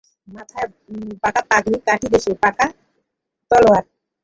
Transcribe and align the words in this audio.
মাথায় 0.27 0.69
বাঁকা 1.23 1.41
পাগড়ি, 1.49 1.77
কটিদেশে 1.87 2.31
বাঁকা 2.43 2.65
তলোয়ার। 3.51 3.83